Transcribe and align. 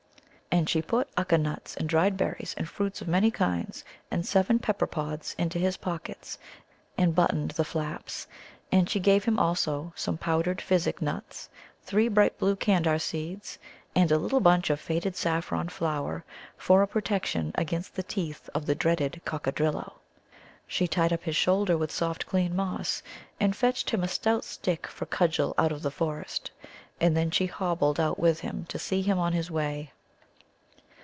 And 0.53 0.69
she 0.69 0.81
put 0.81 1.09
Ukka 1.15 1.37
nuts, 1.39 1.77
and 1.77 1.87
dried 1.87 2.17
berries 2.17 2.53
and 2.57 2.67
fruits 2.67 2.99
of 3.01 3.07
many 3.07 3.31
kinds, 3.31 3.85
and 4.11 4.25
seven 4.25 4.59
pepper 4.59 4.85
pods 4.85 5.33
into 5.37 5.57
his 5.57 5.77
pockets, 5.77 6.37
and 6.97 7.15
buttoned 7.15 7.51
the 7.51 7.63
flaps. 7.63 8.27
And 8.69 8.89
she 8.89 8.99
gave 8.99 9.23
him 9.23 9.39
also 9.39 9.93
some 9.95 10.17
powdered 10.17 10.59
physic 10.61 11.01
nuts, 11.01 11.47
three 11.83 12.09
bright 12.09 12.37
blue 12.37 12.57
Candar 12.57 12.99
seeds, 12.99 13.59
and 13.95 14.11
a 14.11 14.17
little 14.17 14.41
bunch 14.41 14.69
of 14.69 14.81
faded 14.81 15.15
saffron 15.15 15.69
flower 15.69 16.25
for 16.57 16.81
a 16.81 16.87
protection 16.87 17.53
against 17.55 17.95
the 17.95 18.03
teeth 18.03 18.49
of 18.53 18.65
the 18.65 18.75
dreaded 18.75 19.21
Coccadrillo. 19.23 19.99
She 20.67 20.85
tied 20.85 21.13
up 21.13 21.23
his 21.23 21.37
shoulder 21.37 21.77
with 21.77 21.93
soft 21.93 22.25
clean 22.27 22.53
moss, 22.57 23.01
and 23.39 23.55
fetched 23.55 23.91
him 23.91 24.03
a 24.03 24.07
stout 24.09 24.43
stick 24.43 24.85
for 24.85 25.05
cudgel 25.05 25.55
out 25.57 25.71
of 25.71 25.81
the 25.81 25.91
forest. 25.91 26.51
And 26.99 27.15
then 27.15 27.31
she 27.31 27.45
hobbled 27.45 28.01
out 28.01 28.19
with 28.19 28.41
him 28.41 28.65
to 28.67 28.77
see 28.77 29.01
him 29.01 29.17
on 29.17 29.31
his 29.31 29.49
way. 29.49 29.93